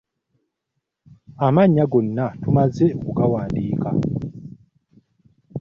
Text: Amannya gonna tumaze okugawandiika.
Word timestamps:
Amannya 1.47 1.83
gonna 1.91 2.25
tumaze 2.41 2.85
okugawandiika. 2.99 3.89